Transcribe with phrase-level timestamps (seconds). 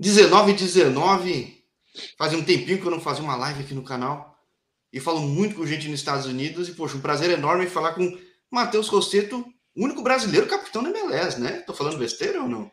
[0.00, 1.62] 19 19.
[2.16, 4.34] Fazia um tempinho que eu não fazia uma live aqui no canal.
[4.90, 6.68] E falo muito com gente nos Estados Unidos.
[6.68, 8.18] E, poxa, um prazer enorme falar com
[8.50, 9.44] Matheus Rosseto,
[9.76, 11.60] único brasileiro capitão da MLS, né?
[11.60, 12.70] Tô falando besteira ou não?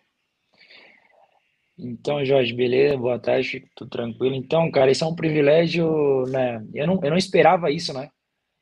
[1.77, 2.97] Então, Jorge, beleza?
[2.97, 4.33] Boa tarde, tudo tranquilo.
[4.33, 6.65] Então, cara, isso é um privilégio, né?
[6.73, 8.09] Eu não, eu não esperava isso, né?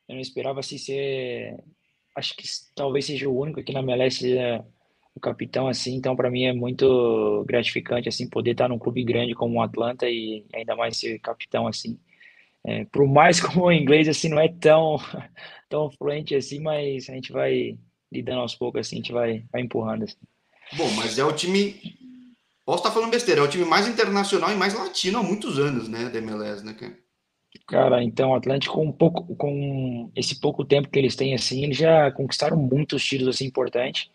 [0.09, 1.55] Eu não esperava assim ser.
[2.15, 2.43] Acho que
[2.75, 4.25] talvez seja o único aqui na MLS
[5.15, 9.33] o capitão assim, então para mim é muito gratificante assim poder estar num clube grande
[9.33, 11.97] como o Atlanta e ainda mais ser capitão assim.
[12.63, 14.97] É, por mais como o inglês assim não é tão
[15.69, 17.77] tão fluente assim, mas a gente vai
[18.11, 20.17] lidando aos poucos assim, a gente vai, vai empurrando assim.
[20.73, 21.75] Bom, mas é o time
[22.65, 25.87] Posso estar falando besteira, é o time mais internacional e mais latino há muitos anos,
[25.87, 26.97] né, da MLS, né, cara?
[27.67, 31.63] Cara, então o Atlético com um pouco com esse pouco tempo que eles têm assim,
[31.63, 34.09] eles já conquistaram muitos títulos assim importantes.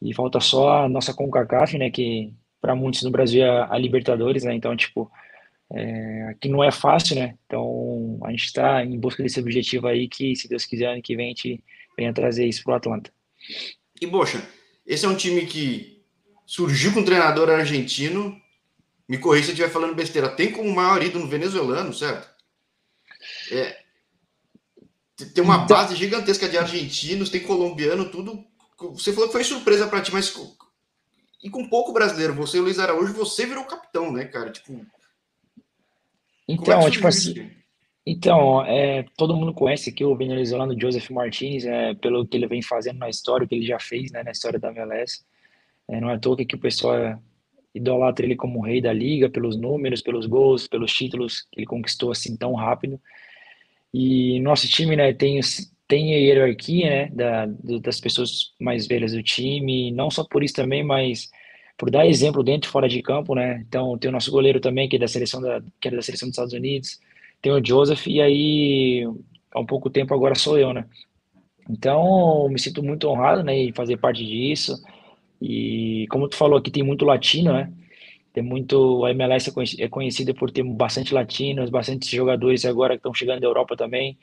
[0.00, 4.44] E falta só a nossa CONCACAF, né, que para muitos no Brasil é a Libertadores,
[4.44, 4.54] né?
[4.54, 5.10] Então, tipo,
[5.72, 7.36] é, aqui não é fácil, né?
[7.46, 11.16] Então, a gente está em busca desse objetivo aí que, se Deus quiser, ano que
[11.16, 11.64] vem a gente
[11.96, 13.12] venha trazer isso pro Atlanta.
[14.00, 14.42] E, poxa,
[14.86, 16.02] esse é um time que
[16.46, 18.36] surgiu com um treinador argentino.
[19.08, 20.28] Me corrija se eu estiver falando besteira.
[20.28, 22.28] Tem como maior ídolo venezuelano, certo?
[23.50, 23.78] É,
[25.34, 25.76] tem uma então...
[25.76, 28.44] base gigantesca de argentinos, tem colombiano, tudo
[28.78, 30.30] você falou que foi surpresa para ti, mas
[31.42, 34.50] e com pouco brasileiro, você e Luiz Araújo, você virou capitão, né, cara?
[34.50, 34.84] Tipo.
[36.48, 37.50] Então, é tipo assim.
[38.04, 42.62] Então, é, todo mundo conhece aqui o venezuelano Joseph Martinez, é, pelo que ele vem
[42.62, 45.24] fazendo na história, o que ele já fez né, na história da MLS.
[45.86, 47.22] É, não é à toa que o pessoal
[47.74, 52.10] idolatra ele como rei da liga, pelos números, pelos gols, pelos títulos que ele conquistou
[52.10, 53.00] assim tão rápido.
[53.92, 55.38] E nosso time né, tem
[55.88, 57.46] tem a hierarquia, né, da,
[57.80, 61.30] das pessoas mais velhas do time, não só por isso também, mas
[61.78, 63.64] por dar exemplo dentro e fora de campo, né?
[63.66, 66.28] Então, tem o nosso goleiro também, que é da seleção da, que é da seleção
[66.28, 67.00] dos Estados Unidos,
[67.40, 69.04] tem o Joseph, e aí,
[69.52, 70.84] há um pouco tempo agora sou eu, né?
[71.70, 74.76] Então, me sinto muito honrado, né, em fazer parte disso.
[75.40, 77.72] E como tu falou aqui, tem muito latino, né?
[78.32, 79.04] Tem muito.
[79.04, 83.46] A MLS é conhecida por ter bastante latinos, bastante jogadores agora que estão chegando da
[83.46, 84.18] Europa também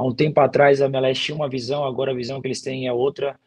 [0.00, 2.86] há um tempo atrás a MLS tinha uma visão, agora a visão que eles têm
[2.86, 3.38] é outra.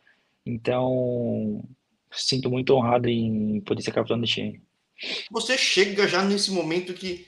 [0.45, 1.63] Então,
[2.11, 4.61] sinto muito honrado em poder ser capitão do time.
[5.31, 7.27] Você chega já nesse momento que,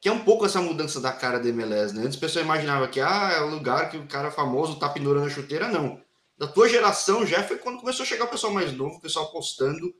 [0.00, 2.02] que é um pouco essa mudança da cara da MLS, né?
[2.02, 5.26] Antes a pessoa imaginava que ah, é o lugar que o cara famoso tá pendurando
[5.26, 6.00] a chuteira, não.
[6.38, 9.26] Da tua geração já foi quando começou a chegar o pessoal mais novo, o pessoal
[9.26, 9.94] apostando.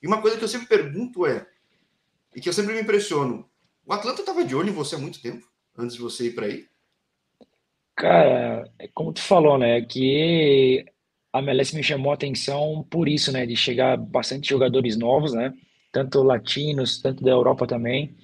[0.00, 1.44] E uma coisa que eu sempre pergunto é,
[2.36, 3.48] e que eu sempre me impressiono,
[3.84, 5.44] o Atlanta estava de olho em você há muito tempo,
[5.76, 6.68] antes de você ir para aí?
[7.96, 10.84] Cara, é como tu falou, né, que
[11.32, 15.54] a MLS me chamou a atenção por isso, né, de chegar bastante jogadores novos, né,
[15.92, 18.14] tanto latinos, tanto da Europa também,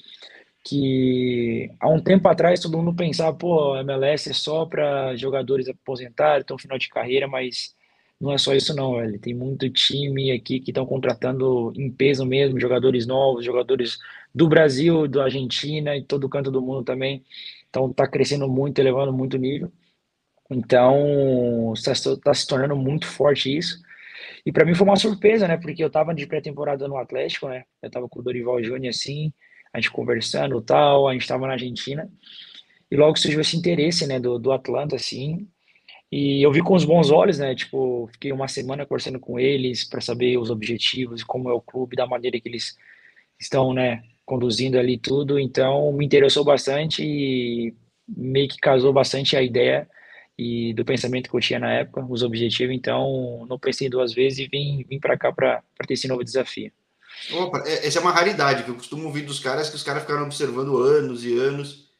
[0.65, 5.69] que há um tempo atrás todo mundo pensava, pô, a MLS é só para jogadores
[5.69, 7.75] aposentados, estão final de carreira, mas
[8.21, 9.19] não é só isso não, velho.
[9.21, 13.99] Tem muito time aqui que estão contratando em peso mesmo, jogadores novos, jogadores
[14.35, 17.25] do Brasil, da Argentina e todo canto do mundo também.
[17.69, 19.71] Então está crescendo muito, elevando muito o nível.
[20.51, 23.81] Então está tá se tornando muito forte isso.
[24.45, 25.57] E para mim foi uma surpresa, né?
[25.57, 27.65] Porque eu estava de pré-temporada no Atlético, né?
[27.81, 29.33] Eu estava com o Dorival Júnior assim,
[29.73, 32.11] a gente conversando tal, a gente estava na Argentina.
[32.91, 35.49] E logo surgiu esse interesse, né, do, do Atlanta, assim.
[36.11, 37.55] E eu vi com os bons olhos, né?
[37.55, 41.97] Tipo, fiquei uma semana conversando com eles para saber os objetivos, como é o clube,
[41.97, 42.77] da maneira que eles
[43.41, 47.75] estão, né, conduzindo ali tudo, então me interessou bastante e
[48.09, 49.89] meio que casou bastante a ideia
[50.39, 54.39] e do pensamento que eu tinha na época, os objetivos, então não pensei duas vezes
[54.41, 56.73] e vim, vim para cá para ter esse novo desafio.
[57.31, 60.03] Opa, é, essa é uma raridade que eu costumo ouvir dos caras, que os caras
[60.03, 61.91] ficaram observando anos e anos.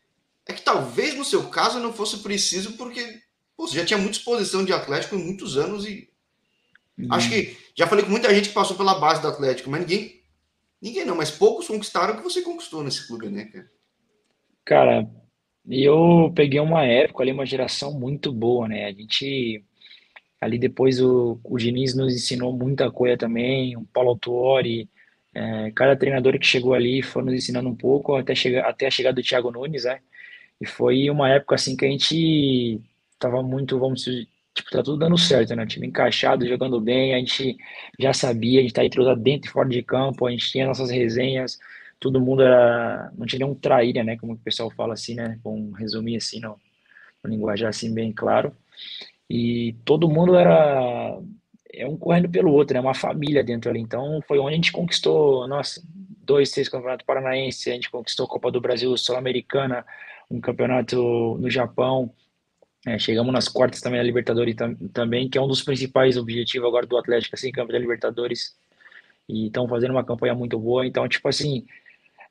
[0.47, 3.21] É que talvez no seu caso não fosse preciso, porque
[3.57, 6.09] pô, você já tinha muita exposição de Atlético em muitos anos e.
[6.99, 7.09] Hum.
[7.11, 10.22] Acho que já falei com muita gente que passou pela base do Atlético, mas ninguém
[10.83, 13.71] Ninguém não, mas poucos conquistaram o que você conquistou nesse clube, né, cara?
[14.65, 15.11] Cara,
[15.69, 18.87] eu peguei uma época ali, uma geração muito boa, né?
[18.87, 19.65] A gente
[20.41, 24.91] ali depois o, o Diniz nos ensinou muita coisa também, o Paulo Autuori,
[25.33, 28.91] é, cada treinador que chegou ali foi nos ensinando um pouco até, chegar, até a
[28.91, 30.01] chegada do Thiago Nunes, né?
[30.61, 32.81] E foi uma época assim que a gente
[33.21, 34.05] tava muito, vamos
[34.55, 35.63] tipo, tá tudo dando certo, né?
[35.65, 37.57] O time encaixado, jogando bem, a gente
[37.99, 40.91] já sabia, a gente tá entrosado dentro e fora de campo, a gente tinha nossas
[40.91, 41.59] resenhas,
[41.99, 44.17] todo mundo era, não tinha nenhum traíra, né?
[44.17, 45.39] Como o pessoal fala assim, né?
[45.43, 46.59] Vamos resumir assim, no,
[47.23, 48.55] no linguajar assim bem claro.
[49.29, 51.19] E todo mundo era
[51.73, 52.87] é um correndo pelo outro, é né?
[52.87, 53.81] uma família dentro ali.
[53.81, 55.83] Então foi onde a gente conquistou, nossa,
[56.25, 59.85] dois, três campeonatos paranaenses, a gente conquistou a Copa do Brasil Sul-Americana,
[60.31, 62.13] um campeonato no Japão,
[62.87, 66.67] é, chegamos nas quartas também da Libertadores tam, também, que é um dos principais objetivos
[66.67, 68.57] agora do Atlético, assim, campeão da Libertadores,
[69.29, 71.65] e estão fazendo uma campanha muito boa, então, tipo assim,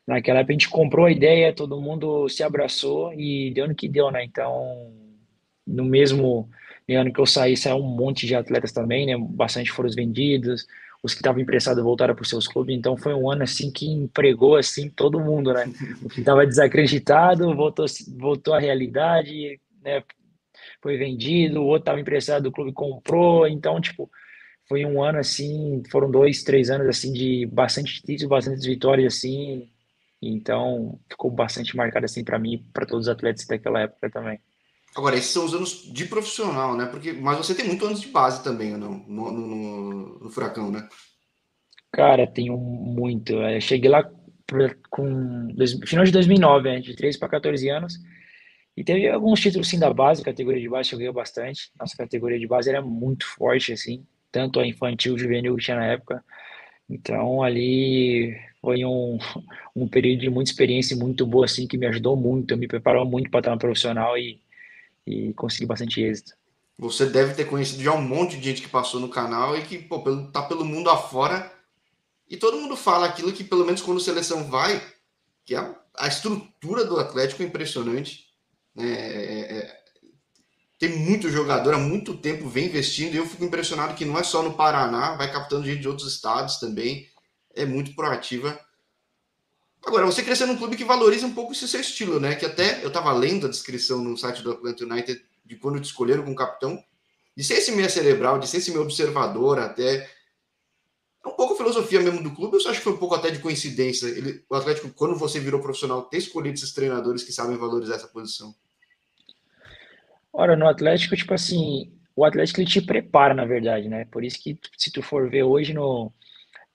[0.05, 3.87] naquela época a gente comprou a ideia, todo mundo se abraçou e deu no que
[3.87, 4.91] deu, né, então,
[5.65, 6.49] no mesmo
[6.89, 10.67] ano que eu saí, saiu um monte de atletas também, né, bastante foram vendidos,
[11.03, 13.87] os que estavam emprestados voltaram para os seus clubes, então foi um ano assim que
[13.87, 15.65] empregou assim todo mundo, né?
[16.03, 17.85] O que estava desacreditado voltou
[18.19, 20.03] voltou à realidade, né?
[20.81, 24.09] Foi vendido, o outro estava emprestado, o clube comprou, então tipo
[24.67, 29.69] foi um ano assim, foram dois, três anos assim de bastante títulos, bastante vitórias assim,
[30.21, 34.39] então ficou bastante marcado assim para mim, para todos os atletas daquela época também.
[34.95, 36.85] Agora, esses são os anos de profissional, né?
[36.85, 39.05] Porque, mas você tem muitos anos de base também, ou não?
[39.07, 40.87] No, no, no Furacão, né?
[41.91, 43.33] Cara, tenho muito.
[43.33, 44.09] Eu é, cheguei lá
[44.89, 46.79] com dois, final de 2009, né?
[46.79, 47.93] de 13 para 14 anos.
[48.81, 51.71] E teve alguns títulos sim da base, categoria de base eu bastante.
[51.79, 55.85] Nossa categoria de base era muito forte, assim, tanto a infantil, juvenil que tinha na
[55.85, 56.23] época.
[56.89, 59.19] Então ali foi um,
[59.75, 63.29] um período de muita experiência muito boa, assim, que me ajudou muito, me preparou muito
[63.29, 64.41] para estar no profissional e
[65.05, 66.33] e consegui bastante êxito.
[66.77, 69.77] Você deve ter conhecido já um monte de gente que passou no canal e que
[69.77, 69.99] pô,
[70.31, 71.51] tá pelo mundo afora.
[72.29, 74.81] E todo mundo fala aquilo que, pelo menos quando a seleção vai,
[75.45, 78.30] que a, a estrutura do Atlético é impressionante.
[78.77, 79.81] É, é, é,
[80.79, 83.13] tem muito jogador, há muito tempo vem investindo.
[83.13, 86.11] E eu fico impressionado que não é só no Paraná, vai captando gente de outros
[86.11, 87.07] estados também.
[87.53, 88.59] É muito proativa.
[89.85, 92.35] Agora, você crescer num clube que valoriza um pouco esse seu estilo, né?
[92.35, 95.85] Que até eu estava lendo a descrição no site do Atlanta United de quando te
[95.85, 96.81] escolheram como capitão,
[97.35, 100.09] de ser esse meia cerebral, de ser esse meu observador, até.
[101.23, 103.13] É um pouco a filosofia mesmo do clube, eu só acho que foi um pouco
[103.13, 104.07] até de coincidência.
[104.07, 108.07] Ele, o Atlético, quando você virou profissional, ter escolhido esses treinadores que sabem valorizar essa
[108.07, 108.53] posição.
[110.33, 114.05] Ora, no Atlético, tipo assim, o Atlético ele te prepara, na verdade, né?
[114.05, 116.11] Por isso que se tu for ver hoje no,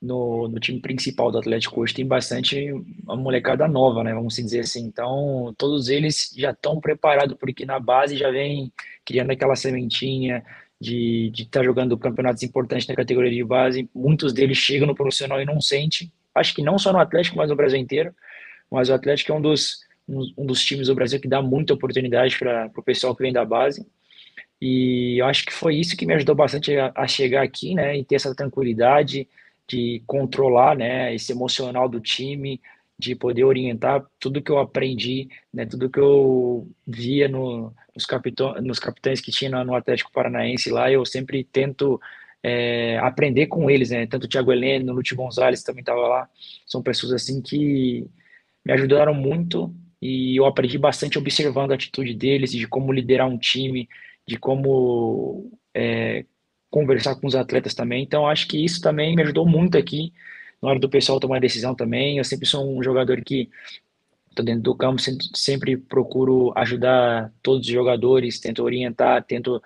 [0.00, 2.70] no, no, time principal do Atlético hoje tem bastante
[3.02, 4.14] uma molecada nova, né?
[4.14, 4.84] Vamos dizer assim.
[4.84, 8.72] Então, todos eles já estão preparados, porque na base já vem
[9.04, 10.44] criando aquela sementinha
[10.80, 13.88] de estar tá jogando campeonatos importantes na categoria de base.
[13.94, 16.12] Muitos deles chegam no profissional e não sentem.
[16.34, 18.14] Acho que não só no Atlético, mas no Brasil inteiro.
[18.70, 21.74] Mas o Atlético é um dos, um, um dos times do Brasil que dá muita
[21.74, 23.86] oportunidade para o pessoal que vem da base.
[24.60, 27.96] E eu acho que foi isso que me ajudou bastante a, a chegar aqui, né?
[27.96, 29.28] E ter essa tranquilidade
[29.68, 32.60] de controlar né, esse emocional do time,
[32.98, 38.54] de poder orientar tudo que eu aprendi, né, tudo que eu via no, nos, capitão,
[38.62, 42.00] nos capitães que tinha no Atlético Paranaense lá, eu sempre tento
[42.42, 46.28] é, aprender com eles, né, tanto o Thiago Heleno, o Lute Gonzalez também estava lá,
[46.66, 48.06] são pessoas assim que
[48.64, 53.38] me ajudaram muito e eu aprendi bastante observando a atitude deles, de como liderar um
[53.38, 53.88] time,
[54.26, 56.24] de como é,
[56.70, 58.02] conversar com os atletas também.
[58.02, 60.12] Então, acho que isso também me ajudou muito aqui
[60.66, 62.18] na hora do pessoal tomar decisão também.
[62.18, 63.48] Eu sempre sou um jogador que
[64.28, 65.00] estou dentro do campo,
[65.34, 69.62] sempre, procuro ajudar todos os jogadores, tento orientar, tento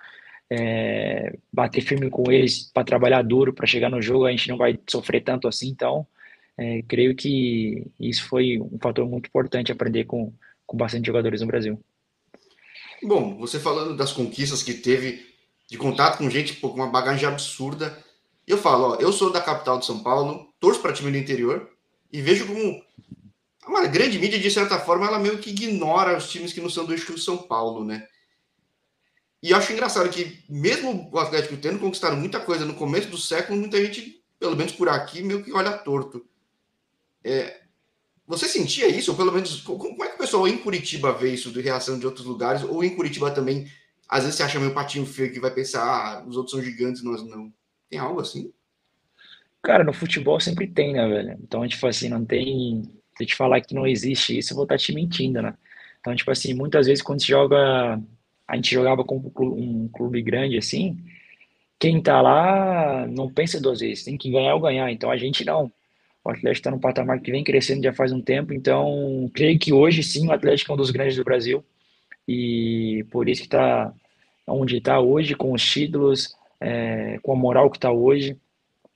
[0.49, 4.57] é, bater firme com eles para trabalhar duro, para chegar no jogo a gente não
[4.57, 5.69] vai sofrer tanto assim.
[5.69, 6.05] Então,
[6.57, 10.31] é, creio que isso foi um fator muito importante aprender com,
[10.65, 11.79] com bastante jogadores no Brasil.
[13.03, 15.25] Bom, você falando das conquistas que teve
[15.67, 17.97] de contato com gente com uma bagagem absurda.
[18.47, 21.69] Eu falo, ó, eu sou da capital de São Paulo, torço para time do interior
[22.11, 22.83] e vejo como
[23.67, 26.85] uma grande mídia, de certa forma, ela meio que ignora os times que não são
[26.85, 28.07] do eixo São Paulo, né?
[29.41, 33.17] E eu acho engraçado que, mesmo o Atlético tendo conquistado muita coisa no começo do
[33.17, 36.25] século, muita gente, pelo menos por aqui, meio que olha torto.
[37.23, 37.61] É,
[38.27, 39.11] você sentia isso?
[39.11, 42.05] Ou pelo menos, como é que o pessoal em Curitiba vê isso de reação de
[42.05, 42.63] outros lugares?
[42.63, 43.67] Ou em Curitiba também
[44.11, 47.01] às vezes você acha meio patinho feio que vai pensar, ah, os outros são gigantes,
[47.01, 47.51] nós não.
[47.91, 48.53] Tem algo assim?
[49.61, 51.37] Cara, no futebol sempre tem, né, velho?
[51.43, 52.83] Então, tipo assim, não tem.
[53.17, 55.53] Se eu te falar que não existe isso, eu vou estar te mentindo, né?
[55.99, 58.01] Então, tipo assim, muitas vezes quando se joga.
[58.47, 60.97] A gente jogava com um clube grande assim,
[61.79, 64.91] quem tá lá não pensa duas vezes, tem que ganhar ou ganhar.
[64.91, 65.71] Então a gente não.
[66.23, 69.73] O Atlético está num patamar que vem crescendo já faz um tempo, então creio que
[69.73, 71.63] hoje sim o Atlético é um dos grandes do Brasil
[72.27, 73.91] e por isso que está
[74.47, 78.37] onde está hoje, com os títulos, é, com a moral que está hoje.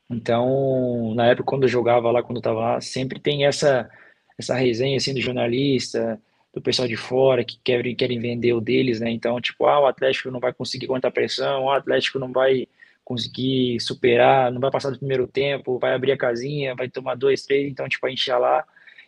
[0.10, 3.89] Então, na época quando eu jogava lá, quando eu estava lá, sempre tem essa
[4.38, 6.22] essa resenha assim do jornalista,
[6.53, 9.10] do pessoal de fora que querem, querem vender o deles, né?
[9.12, 12.67] Então, tipo, ah, o Atlético não vai conseguir aguentar pressão, ah, o Atlético não vai
[13.03, 17.43] conseguir superar, não vai passar do primeiro tempo, vai abrir a casinha, vai tomar dois,
[17.43, 18.65] três, então, tipo, a gente ia lá,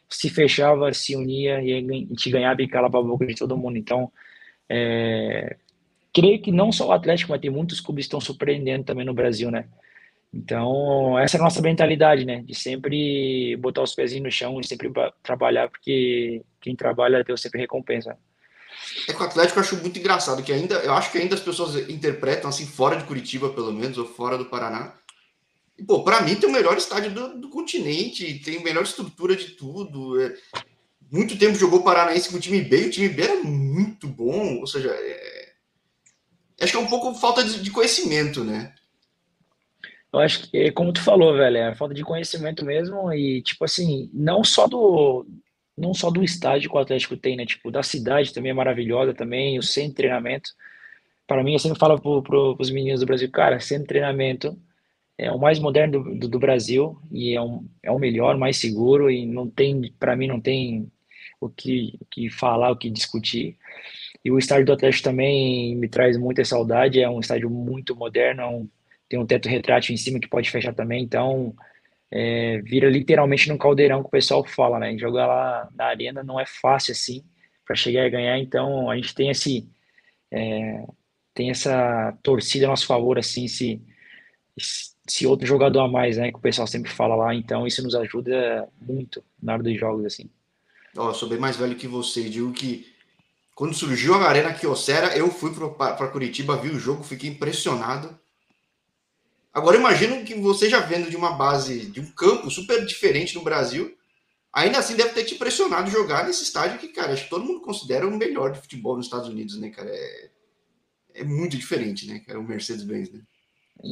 [0.10, 3.78] se fechava, se unia e a gente ganhava e calava a boca de todo mundo.
[3.78, 4.12] Então,
[4.70, 5.58] é,
[6.18, 9.14] creio que não só o Atlético, mas tem muitos clubes que estão surpreendendo também no
[9.14, 9.68] Brasil, né?
[10.34, 12.42] Então, essa é a nossa mentalidade, né?
[12.42, 17.62] De sempre botar os pezinhos no chão e sempre trabalhar, porque quem trabalha, Deus sempre
[17.62, 18.18] recompensa.
[19.08, 21.42] É que o Atlético eu acho muito engraçado, que ainda, eu acho que ainda as
[21.42, 24.94] pessoas interpretam assim, fora de Curitiba, pelo menos, ou fora do Paraná.
[25.78, 29.36] E, pô, pra mim tem o melhor estádio do, do continente, tem a melhor estrutura
[29.36, 30.20] de tudo.
[30.20, 30.34] É,
[31.12, 34.60] muito tempo jogou Paranaense com o time B, e o time B era muito bom,
[34.60, 35.47] ou seja, é,
[36.62, 38.74] acho que é um pouco falta de, conhecimento, né?
[40.12, 44.10] Eu acho que, como tu falou, velho, é falta de conhecimento mesmo e, tipo assim,
[44.14, 45.26] não só do,
[45.78, 47.46] não só do estádio que o Atlético tem, né?
[47.46, 50.50] Tipo, da cidade também é maravilhosa também, o centro de treinamento.
[51.28, 54.58] Para mim, eu sempre falo para pro, os meninos do Brasil, cara, centro de treinamento
[55.18, 58.58] é o mais moderno do, do, do Brasil e é, um, é o melhor, mais
[58.58, 60.92] seguro e não tem, para mim, não tem
[61.42, 63.58] o que, o que falar, o que discutir.
[64.28, 68.42] E o estádio do Atlético também me traz muita saudade, é um estádio muito moderno,
[68.42, 68.70] é um,
[69.08, 71.56] tem um teto retrátil em cima que pode fechar também, então
[72.12, 74.98] é, vira literalmente num caldeirão que o pessoal fala, né?
[74.98, 77.24] Jogar lá na arena não é fácil assim
[77.66, 79.66] para chegar e ganhar, então a gente tem esse
[80.30, 80.84] é,
[81.34, 83.82] tem essa torcida a nosso favor, assim, se,
[85.08, 86.34] se outro jogador a mais, né?
[86.34, 90.04] Que o pessoal sempre fala lá, então isso nos ajuda muito na hora dos jogos,
[90.04, 90.30] assim.
[90.98, 92.97] Ó, sou bem mais velho que você, digo que
[93.58, 98.16] quando surgiu a Arena Kyocera, eu fui para Curitiba, vi o jogo, fiquei impressionado
[99.58, 103.42] Agora imagino que você já vendo de uma base, de um campo super diferente no
[103.42, 103.92] Brasil,
[104.54, 107.62] ainda assim deve ter te impressionado jogar nesse estádio que, cara, acho que todo mundo
[107.62, 109.90] considera o melhor de futebol nos Estados Unidos, né, cara?
[109.90, 110.30] É,
[111.16, 113.22] é muito diferente, né, cara, o Mercedes-Benz, né?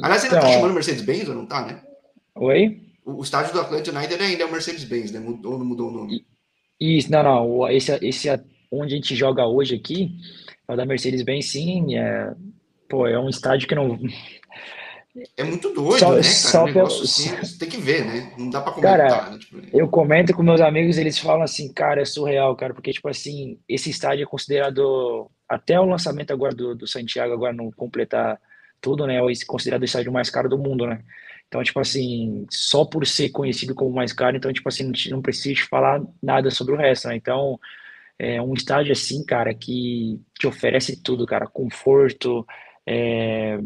[0.04, 1.82] Aliás, ainda tá então, chamando Mercedes-Benz ou não tá, né?
[2.36, 2.80] Oi?
[3.04, 5.18] O, o estádio do Atlanta United ainda é o Mercedes-Benz, né?
[5.18, 6.24] Mudou ou não mudou o nome?
[6.78, 7.68] Isso, não, não.
[7.68, 8.28] Esse, esse
[8.80, 10.16] onde a gente joga hoje aqui,
[10.68, 11.96] é o da Mercedes-Benz, sim.
[11.96, 12.32] É,
[12.88, 13.98] pô, é um estádio que não
[15.36, 16.22] é muito doido, só, né, cara?
[16.22, 16.86] Só um pelo...
[16.86, 18.32] assim, você tem que ver, né?
[18.36, 19.38] Não dá pra comentar, cara, né?
[19.38, 19.58] Tipo...
[19.72, 23.58] Eu comento com meus amigos, eles falam assim, cara, é surreal, cara, porque, tipo assim,
[23.68, 28.38] esse estádio é considerado, até o lançamento agora do, do Santiago, agora não completar
[28.80, 29.16] tudo, né?
[29.16, 31.00] É considerado o estádio mais caro do mundo, né?
[31.48, 35.62] Então, tipo assim, só por ser conhecido como mais caro, então, tipo assim, não precisa
[35.70, 37.16] falar nada sobre o resto, né?
[37.16, 37.58] Então,
[38.18, 42.46] é um estádio assim, cara, que te oferece tudo, cara, conforto,
[42.86, 43.58] é,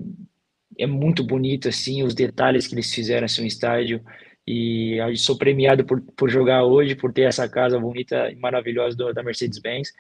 [0.79, 4.03] é muito bonito assim os detalhes que eles fizeram assim, no estádio
[4.47, 9.13] e sou premiado por, por jogar hoje por ter essa casa bonita e maravilhosa do,
[9.13, 9.93] da Mercedes-Benz.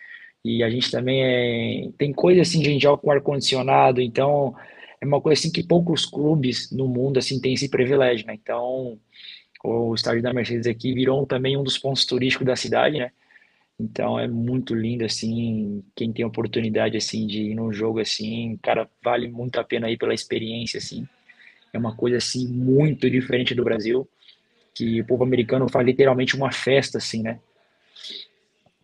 [0.44, 4.54] E a gente também é, tem coisa assim gente joga com ar condicionado então
[5.00, 8.34] é uma coisa assim que poucos clubes no mundo assim têm esse privilégio né?
[8.34, 8.98] Então
[9.62, 13.10] o estádio da Mercedes aqui virou também um dos pontos turísticos da cidade né
[13.80, 18.88] então é muito lindo assim, quem tem oportunidade assim de ir num jogo assim, cara,
[19.02, 21.08] vale muito a pena ir pela experiência assim.
[21.72, 24.06] É uma coisa assim muito diferente do Brasil,
[24.74, 27.40] que o povo americano faz literalmente uma festa assim, né?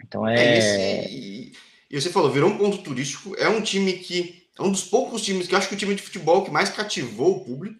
[0.02, 1.52] Então é, é esse,
[1.90, 5.22] e você falou, virou um ponto turístico, é um time que é um dos poucos
[5.22, 7.78] times que eu acho que é o time de futebol que mais cativou o público,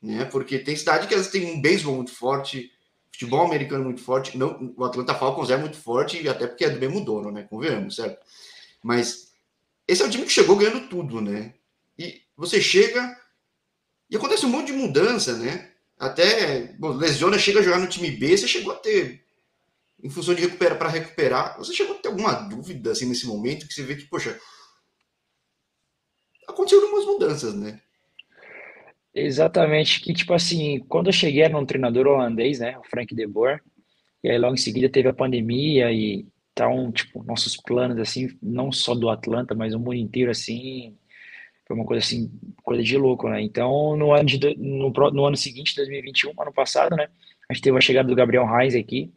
[0.00, 0.24] né?
[0.26, 2.70] Porque tem cidade que elas têm um beisebol muito forte,
[3.12, 4.36] futebol americano muito forte.
[4.36, 7.44] Não, o Atlanta Falcons é muito forte, até porque é do mesmo dono, né?
[7.44, 8.18] Convenhamos, certo?
[8.82, 9.32] Mas
[9.86, 11.54] esse é o time que chegou ganhando tudo, né?
[11.98, 13.20] E você chega
[14.10, 15.72] e acontece um monte de mudança, né?
[15.98, 19.24] Até bom, lesiona, chega a jogar no time B, você chegou a ter,
[20.02, 23.68] em função de recuperar para recuperar, você chegou a ter alguma dúvida assim nesse momento
[23.68, 24.40] que você vê que, poxa,
[26.48, 27.80] aconteceram algumas mudanças, né?
[29.14, 33.26] Exatamente, que tipo assim, quando eu cheguei era um treinador holandês, né, o Frank de
[33.26, 33.60] Boer,
[34.24, 38.70] e aí logo em seguida teve a pandemia e então, tipo, nossos planos assim, não
[38.70, 40.96] só do Atlanta, mas o mundo inteiro assim,
[41.66, 42.30] foi uma coisa assim,
[42.62, 43.40] coisa de louco, né?
[43.40, 47.08] Então, no ano de, no, no ano seguinte, 2021, ano passado, né,
[47.48, 49.12] a gente teve a chegada do Gabriel Reis aqui,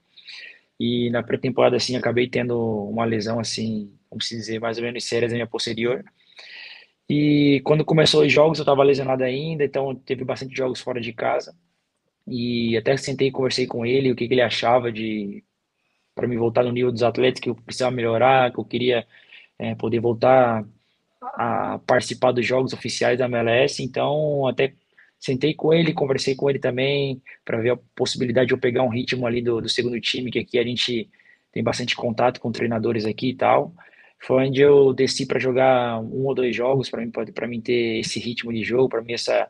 [0.79, 2.57] e na pré-temporada assim, acabei tendo
[2.89, 6.03] uma lesão assim, como se dizer, mais ou menos sérias na minha posterior.
[7.09, 11.13] E quando começou os jogos, eu estava lesionado ainda, então teve bastante jogos fora de
[11.13, 11.55] casa.
[12.27, 15.43] E até sentei e conversei com ele, o que, que ele achava de
[16.15, 19.05] para me voltar no nível dos atletas que eu precisava melhorar, que eu queria
[19.59, 20.65] é, poder voltar
[21.21, 23.83] a participar dos jogos oficiais da MLS.
[23.83, 24.73] Então, até
[25.19, 28.89] sentei com ele, conversei com ele também para ver a possibilidade de eu pegar um
[28.89, 31.09] ritmo ali do, do segundo time, que aqui a gente
[31.51, 33.73] tem bastante contato com treinadores aqui e tal
[34.21, 37.99] foi onde eu desci para jogar um ou dois jogos para mim para mim ter
[37.99, 39.49] esse ritmo de jogo para mim essa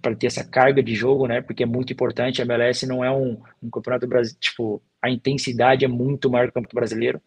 [0.00, 1.40] para ter essa carga de jogo, né?
[1.40, 2.40] Porque é muito importante.
[2.40, 6.50] A MLS não é um, um campeonato brasileiro, tipo, a intensidade é muito maior que
[6.50, 7.22] o campeonato brasileiro.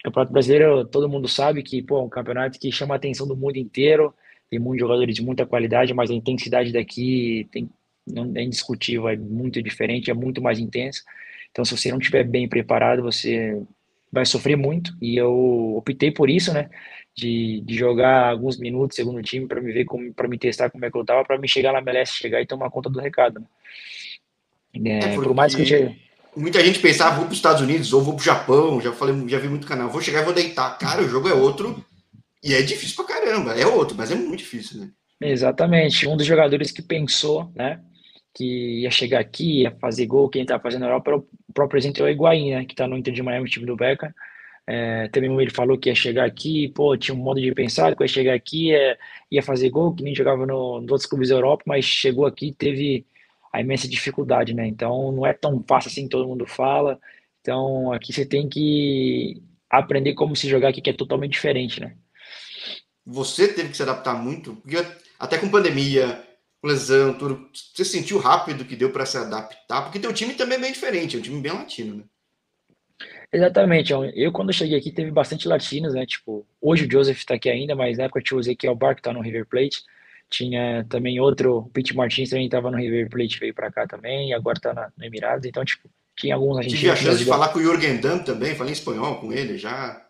[0.00, 3.26] O campeonato brasileiro, todo mundo sabe que, pô, é um campeonato que chama a atenção
[3.26, 4.14] do mundo inteiro,
[4.50, 7.68] tem muitos jogadores de muita qualidade, mas a intensidade daqui tem,
[8.06, 11.02] não é indiscutível, é muito diferente, é muito mais intensa.
[11.50, 13.60] Então, se você não estiver bem preparado, você
[14.12, 14.96] vai sofrer muito.
[15.00, 16.68] E eu optei por isso, né?
[17.14, 20.84] De, de jogar alguns minutos segundo time para me ver como para me testar como
[20.84, 23.40] é que eu tava, para me chegar na MLS, chegar e tomar conta do recado.
[24.74, 25.00] Né?
[25.00, 25.94] É, é por mais que eu
[26.36, 29.14] muita gente pensava, vou para os Estados Unidos ou vou para o Japão, já falei,
[29.28, 30.76] já vi muito canal, vou chegar e vou deitar.
[30.78, 31.84] Cara, o jogo é outro
[32.44, 34.90] e é difícil pra caramba, é outro, mas é muito difícil, né?
[35.20, 36.06] Exatamente.
[36.06, 37.80] Um dos jogadores que pensou, né,
[38.36, 42.02] que ia chegar aqui, ia fazer gol, quem tá fazendo na Europa, o próprio presidente
[42.02, 44.12] é o Higuaín, né, que tá no Inter de Miami, time do Beckham.
[44.66, 48.02] É, também ele falou que ia chegar aqui, pô, tinha um modo de pensar que
[48.02, 48.98] ia chegar aqui, ia,
[49.30, 52.52] ia fazer gol, que nem jogava no, nos outros clubes da Europa, mas chegou aqui
[52.52, 53.06] teve
[53.52, 54.66] a imensa dificuldade, né?
[54.66, 56.98] Então não é tão fácil assim, todo mundo fala.
[57.40, 61.96] Então aqui você tem que aprender como se jogar aqui, que é totalmente diferente, né?
[63.06, 64.84] você teve que se adaptar muito, porque
[65.18, 66.25] até com pandemia,
[66.66, 70.60] lesão, tudo, você sentiu rápido que deu para se adaptar, porque teu time também é
[70.60, 72.04] bem diferente, é um time bem latino, né?
[73.32, 73.92] Exatamente.
[73.92, 76.06] Eu, quando cheguei aqui, teve bastante latinos, né?
[76.06, 79.02] Tipo, hoje o Joseph tá aqui ainda, mas na época tinha o Ezequiel Bar, que
[79.02, 79.82] tá no River Plate.
[80.30, 84.32] Tinha também outro, o Pete Martins também tava no River Plate, veio para cá também,
[84.32, 85.46] agora tá na, no Emirados.
[85.46, 86.80] Então, tipo, tinha alguns argentinos.
[86.80, 90.02] Tive a chance de falar com o Jürgen Damm também, falei espanhol com ele já.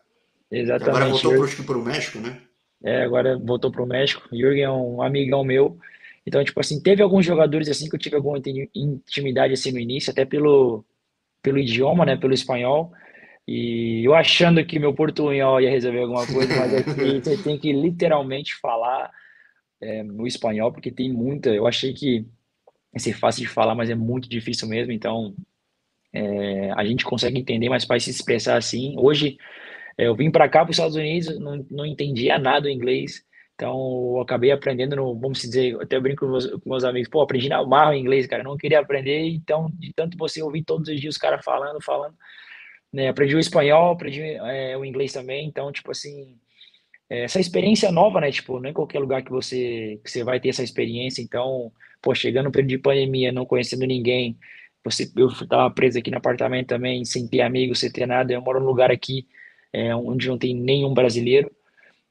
[0.50, 0.88] Exatamente.
[0.88, 2.40] Agora voltou pro, pro México, né?
[2.84, 4.28] É, agora voltou para o México.
[4.32, 5.78] Jürgen é um amigão meu.
[6.26, 8.40] Então, tipo assim, teve alguns jogadores assim que eu tive alguma
[8.74, 10.84] intimidade assim no início, até pelo,
[11.40, 12.92] pelo idioma, né, pelo espanhol.
[13.46, 17.72] E eu achando que meu portunhol ia resolver alguma coisa, mas aqui você tem que
[17.72, 19.10] literalmente falar
[19.80, 21.50] é, no espanhol, porque tem muita.
[21.50, 22.26] Eu achei que
[22.92, 24.90] ia ser fácil de falar, mas é muito difícil mesmo.
[24.92, 25.32] Então,
[26.12, 28.96] é, a gente consegue entender, mas para se expressar assim.
[28.98, 29.38] Hoje,
[29.96, 33.24] eu vim para cá, para os Estados Unidos, não, não entendia nada o inglês,
[33.56, 33.72] então
[34.16, 37.22] eu acabei aprendendo, no, vamos dizer, eu até brinco com meus, com meus amigos, pô,
[37.22, 41.00] aprendi na marra inglês, cara, não queria aprender, então de tanto você ouvir todos os
[41.00, 42.14] dias os caras falando, falando,
[42.92, 46.38] né, aprendi o espanhol, aprendi é, o inglês também, então, tipo assim,
[47.08, 50.22] é, essa experiência nova, né, tipo, não é em qualquer lugar que você, que você
[50.22, 54.38] vai ter essa experiência, então, pô, chegando no período de pandemia, não conhecendo ninguém,
[54.84, 58.42] você, eu estava preso aqui no apartamento também, sem ter amigos, sem ter nada, eu
[58.42, 59.26] moro num lugar aqui
[59.72, 61.50] é, onde não tem nenhum brasileiro,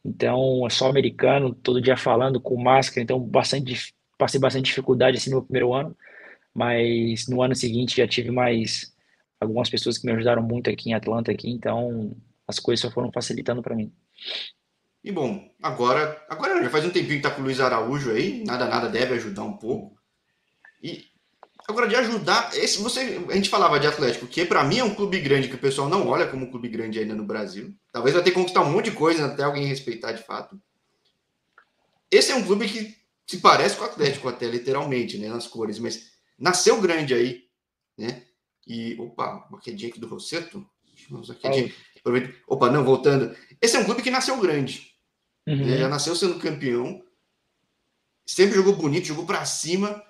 [0.05, 5.31] então é só americano, todo dia falando com máscara, então bastante, passei bastante dificuldade assim
[5.31, 5.97] no primeiro ano,
[6.53, 8.93] mas no ano seguinte já tive mais
[9.39, 12.15] algumas pessoas que me ajudaram muito aqui em Atlanta, aqui, então
[12.47, 13.91] as coisas só foram facilitando para mim.
[15.03, 18.43] E bom, agora, agora já faz um tempinho que tá com o Luiz Araújo aí,
[18.45, 19.97] nada nada deve ajudar um pouco.
[20.81, 21.05] E
[21.67, 24.93] Agora, de ajudar, esse, você, a gente falava de Atlético, que para mim é um
[24.93, 27.73] clube grande que o pessoal não olha como um clube grande ainda no Brasil.
[27.91, 30.61] Talvez vai ter que conquistar um monte de coisa até alguém respeitar de fato.
[32.11, 35.79] Esse é um clube que se parece com o Atlético até, literalmente, né, nas cores,
[35.79, 37.45] mas nasceu grande aí,
[37.97, 38.21] né?
[38.67, 40.63] E, opa, uma quedinha aqui do Rosseto.
[42.47, 43.35] Opa, não, voltando.
[43.59, 44.91] Esse é um clube que nasceu grande.
[45.47, 45.65] Uhum.
[45.65, 47.03] Né, já nasceu sendo campeão.
[48.23, 50.03] Sempre jogou bonito, jogou para cima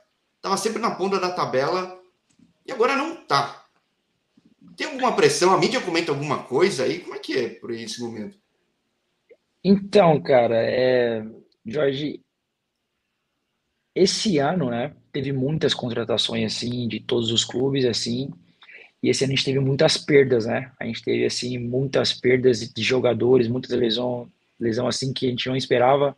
[0.45, 1.99] estava sempre na ponta da tabela
[2.67, 3.65] e agora não está.
[4.77, 5.51] Tem alguma pressão?
[5.51, 6.99] A mídia comenta alguma coisa aí?
[6.99, 8.38] Como é que é por esse momento?
[9.63, 11.25] Então, cara, é...
[11.65, 12.21] Jorge,
[13.95, 18.31] esse ano, né, teve muitas contratações assim de todos os clubes assim,
[19.01, 20.71] e esse ano a gente teve muitas perdas, né?
[20.79, 24.29] A gente teve assim muitas perdas de jogadores, muitas lesão,
[24.60, 26.15] lesão assim que a gente não esperava.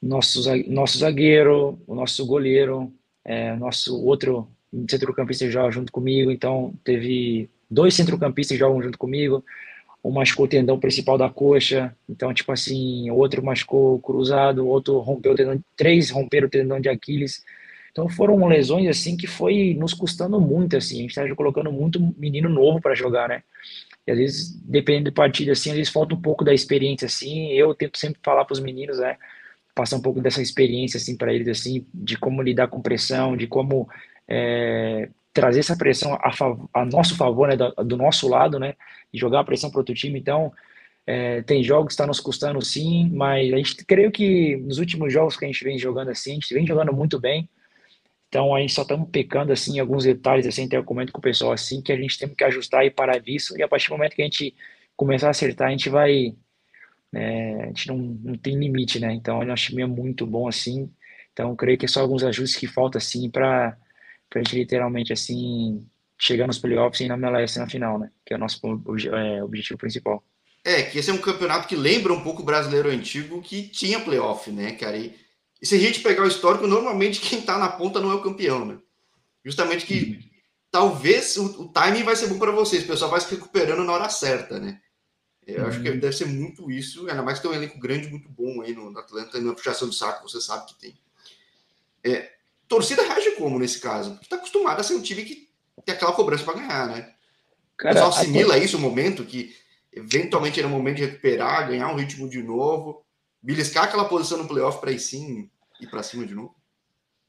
[0.00, 2.92] Nosso nosso zagueiro, o nosso goleiro,
[3.24, 4.48] é, nosso outro
[4.90, 9.44] centrocampista joga junto comigo, então teve dois centrocampistas que jogam junto comigo,
[10.02, 15.32] um machucou o tendão principal da coxa, então tipo assim, outro machucou cruzado, outro rompeu
[15.32, 17.42] o tendão, três romperam o tendão de Aquiles,
[17.90, 22.14] então foram lesões assim que foi nos custando muito assim, a gente está colocando muito
[22.18, 23.42] menino novo para jogar, né?
[24.06, 27.48] E às vezes, dependendo do partido assim, às vezes falta um pouco da experiência assim.
[27.52, 29.16] Eu tento sempre falar para os meninos, né?
[29.74, 33.46] Passar um pouco dessa experiência assim para eles assim de como lidar com pressão, de
[33.46, 33.88] como
[34.28, 36.30] é, trazer essa pressão a,
[36.72, 38.74] a nosso favor, né, do, do, nosso lado, né,
[39.12, 40.18] e jogar a pressão para outro time.
[40.18, 40.52] Então,
[41.06, 45.12] é, tem jogos que está nos custando sim, mas a gente creio que nos últimos
[45.12, 47.48] jogos que a gente vem jogando assim, a gente vem jogando muito bem.
[48.28, 51.22] Então a gente só estamos pecando assim alguns detalhes assim, até eu comento com o
[51.22, 53.92] pessoal assim que a gente tem que ajustar e parar disso e a partir do
[53.92, 54.54] momento que a gente
[54.96, 56.34] começar a acertar, a gente vai
[57.14, 59.12] é, a gente não, não tem limite, né?
[59.12, 60.90] Então, o nosso time é muito bom assim.
[61.32, 63.76] Então, creio que é só alguns ajustes que faltam, assim, para
[64.34, 65.86] a gente literalmente, assim,
[66.18, 68.10] chegar nos playoffs e na MLS na final, né?
[68.24, 68.60] Que é o nosso
[69.12, 70.24] é, objetivo principal.
[70.64, 74.00] É, que esse é um campeonato que lembra um pouco o brasileiro antigo, que tinha
[74.00, 74.96] playoff, né, cara?
[74.96, 75.14] E,
[75.60, 78.22] e se a gente pegar o histórico, normalmente quem tá na ponta não é o
[78.22, 78.78] campeão, né?
[79.44, 80.18] Justamente que uhum.
[80.70, 83.92] talvez o, o timing vai ser bom para vocês, o pessoal vai se recuperando na
[83.92, 84.80] hora certa, né?
[85.46, 85.68] Eu uhum.
[85.68, 85.98] acho que uhum.
[85.98, 88.90] deve ser muito isso, ainda mais que tem um elenco grande, muito bom aí no,
[88.90, 90.98] no Atlanta, na puxação do saco, você sabe que tem.
[92.02, 92.32] É,
[92.66, 94.12] torcida reage como nesse caso?
[94.12, 95.48] Porque tá acostumada a ser um time que
[95.84, 97.12] tem aquela cobrança para ganhar, né?
[97.76, 98.64] Cara, o pessoal assimila até...
[98.64, 99.54] isso, o momento que
[99.92, 103.04] eventualmente era o momento de recuperar, ganhar um ritmo de novo,
[103.42, 106.54] beliscar aquela posição no playoff para ir sim ir para cima de novo?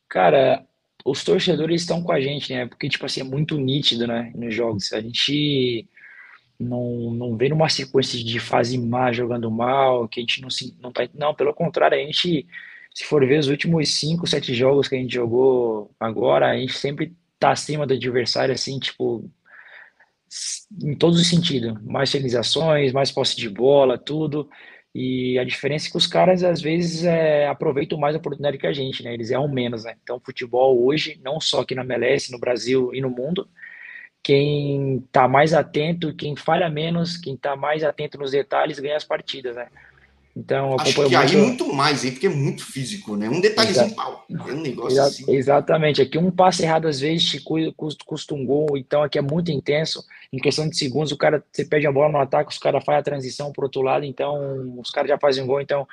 [0.08, 0.66] Cara,
[1.04, 2.66] os torcedores estão com a gente, né?
[2.66, 4.32] Porque, tipo assim, é muito nítido, né?
[4.36, 4.94] Nos jogos.
[4.94, 5.88] A gente
[6.60, 10.76] não, não vem numa sequência de fase má jogando mal, que a gente não se.
[10.82, 12.48] Não, tá, não, pelo contrário, a gente,
[12.94, 16.74] se for ver os últimos 5, 7 jogos que a gente jogou agora, a gente
[16.74, 19.30] sempre tá acima do adversário, assim, tipo,
[20.84, 21.82] em todos os sentidos.
[21.84, 24.50] Mais finalizações, mais posse de bola, tudo.
[24.94, 28.68] E a diferença é que os caras, às vezes, é, aproveitam mais a oportunidade que
[28.68, 29.14] a gente, né?
[29.14, 29.96] Eles erram menos, né?
[30.02, 33.48] Então, futebol hoje, não só aqui na MLS, no Brasil e no mundo,
[34.26, 39.04] quem tá mais atento, quem falha menos, quem tá mais atento nos detalhes, ganha as
[39.04, 39.68] partidas, né?
[40.36, 41.16] Então, Acho que muito...
[41.16, 42.12] aí muito mais, hein?
[42.12, 43.30] Porque é muito físico, né?
[43.30, 43.96] Um detalhezinho Exa...
[43.96, 44.26] pau.
[44.28, 45.04] É um negócio Exa...
[45.04, 45.32] assim.
[45.32, 46.02] Exatamente.
[46.02, 50.04] Aqui um passe errado às vezes te custa um gol, então aqui é muito intenso.
[50.34, 53.02] Em questão de segundos, o cara, você perde a bola no ataque, os caras fazem
[53.02, 55.88] a transição pro outro lado, então os caras já fazem um gol, então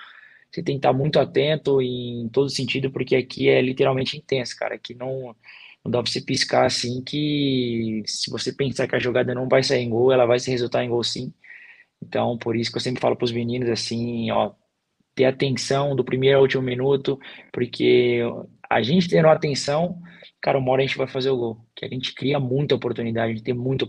[0.50, 4.76] você tem que estar muito atento em todo sentido, porque aqui é literalmente intenso, cara.
[4.76, 5.36] Aqui não,
[5.84, 9.62] não dá pra você piscar assim que se você pensar que a jogada não vai
[9.62, 11.32] sair em gol, ela vai se resultar em gol sim.
[12.02, 14.52] Então, por isso que eu sempre falo para os meninos assim, ó,
[15.14, 17.18] ter atenção do primeiro ao último minuto,
[17.52, 18.20] porque
[18.68, 20.00] a gente tendo atenção,
[20.40, 21.66] cara, uma hora a gente vai fazer o gol.
[21.74, 23.86] Que a gente cria muita oportunidade, a gente tem muita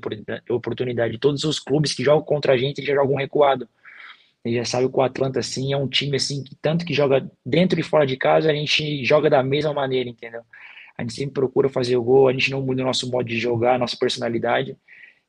[0.49, 1.17] oportunidade.
[1.19, 3.67] Todos os clubes que jogam contra a gente já jogam recuado.
[4.43, 7.29] Ele já sabe que o Atlanta, assim, é um time, assim, que tanto que joga
[7.45, 10.41] dentro e fora de casa, a gente joga da mesma maneira, entendeu?
[10.97, 13.39] A gente sempre procura fazer o gol, a gente não muda o nosso modo de
[13.39, 14.77] jogar, a nossa personalidade.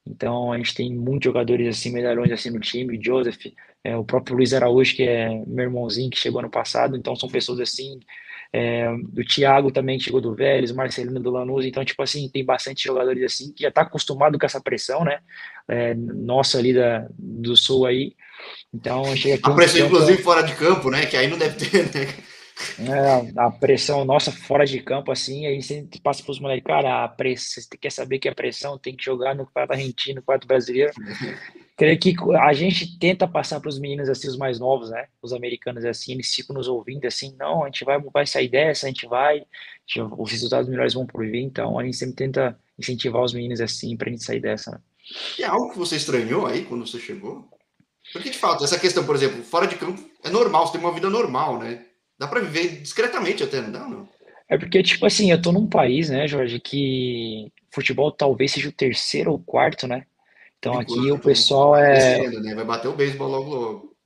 [0.06, 3.46] Então a gente tem muitos jogadores assim, medalhões assim no time, Joseph,
[3.82, 7.28] é, o próprio Luiz Araújo, que é meu irmãozinho que chegou ano passado, então são
[7.28, 7.98] pessoas assim,
[8.52, 12.44] é, do Thiago também que chegou do Vélez, Marcelino do Lanús, então tipo assim, tem
[12.44, 15.20] bastante jogadores assim que já tá acostumado com essa pressão, né?
[15.66, 18.14] É, nossa ali da, do sul aí.
[18.72, 19.50] Então chega aqui.
[19.50, 21.06] A pressão, inclusive, fora de campo, né?
[21.06, 22.06] Que aí não deve ter, né?
[22.78, 27.04] É, a pressão nossa fora de campo, assim, aí você passa para os moleques, cara,
[27.04, 30.22] a pressão, você quer saber que a pressão tem que jogar no quarto argentino, no
[30.22, 30.92] quarto brasileiro.
[31.76, 35.06] Creio que a gente tenta passar para os meninos, assim, os mais novos, né?
[35.20, 38.86] Os americanos, assim, eles ficam nos ouvindo, assim, não, a gente vai, vai sair dessa,
[38.86, 39.44] a gente vai, a
[39.84, 43.60] gente, os resultados melhores vão por vir, então a gente sempre tenta incentivar os meninos,
[43.60, 44.80] assim, para a gente sair dessa?
[45.38, 47.48] E é algo que você estranhou aí quando você chegou?
[48.12, 50.94] Porque, de fato, essa questão, por exemplo, fora de campo é normal, você tem uma
[50.94, 51.84] vida normal, né?
[52.18, 54.08] Dá para viver discretamente até, não dá, não?
[54.48, 58.72] É porque, tipo assim, eu tô num país, né, Jorge, que futebol talvez seja o
[58.72, 60.06] terceiro ou quarto, né?
[60.58, 62.28] Então aqui o pessoal é.
[62.40, 62.54] Né?
[62.54, 63.96] Vai bater o beisebol logo logo.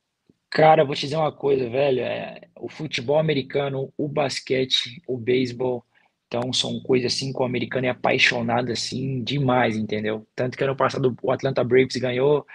[0.50, 2.00] Cara, vou te dizer uma coisa, velho.
[2.00, 5.84] É, o futebol americano, o basquete, o beisebol,
[6.26, 10.26] então são coisas assim que o americano é apaixonado assim demais, entendeu?
[10.34, 12.46] Tanto que ano passado o Atlanta Braves ganhou.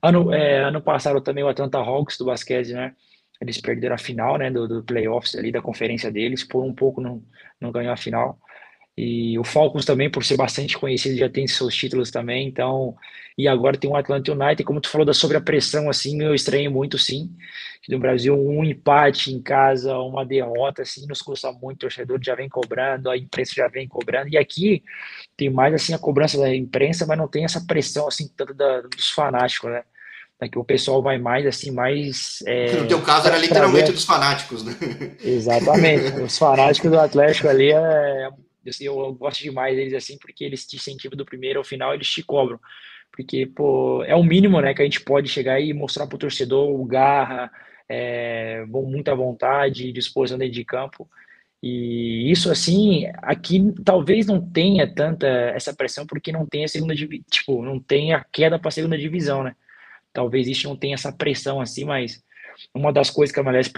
[0.00, 2.94] Ano, é, ano passado também o Atlanta Hawks do basquete, né?
[3.40, 7.00] Eles perderam a final, né, do, do playoffs ali da conferência deles, por um pouco
[7.00, 7.22] não,
[7.60, 8.38] não ganhou a final.
[9.00, 12.96] E o Falcons também, por ser bastante conhecido, já tem seus títulos também, então...
[13.36, 16.34] E agora tem o Atlanta United, como tu falou da sobre a pressão, assim, eu
[16.34, 17.30] estranho muito, sim.
[17.88, 22.34] No Brasil, um empate em casa, uma derrota, assim, nos custa muito, o torcedor já
[22.34, 24.82] vem cobrando, a imprensa já vem cobrando, e aqui
[25.36, 28.80] tem mais, assim, a cobrança da imprensa, mas não tem essa pressão, assim, tanto da,
[28.80, 29.84] dos fanáticos, né?
[30.40, 32.38] Né, que o pessoal vai mais assim, mais.
[32.46, 33.92] É, no teu caso era literalmente trazer...
[33.92, 34.74] dos fanáticos, né?
[35.22, 36.12] Exatamente.
[36.22, 38.30] Os fanáticos do Atlético ali é.
[38.66, 41.94] Assim, eu, eu gosto demais deles assim, porque eles te incentivam do primeiro ao final,
[41.94, 42.60] eles te cobram.
[43.10, 46.68] Porque, pô, é o mínimo, né, que a gente pode chegar e mostrar pro torcedor
[46.68, 47.50] o garra,
[47.88, 51.08] é, muita vontade, disposição dentro de campo.
[51.62, 56.94] E isso, assim, aqui talvez não tenha tanta essa pressão, porque não tem a segunda
[56.94, 59.56] divisão, tipo, não tem a queda para a segunda divisão, né?
[60.18, 62.20] Talvez isso não tenha essa pressão assim, mas
[62.74, 63.70] uma das coisas que a MLS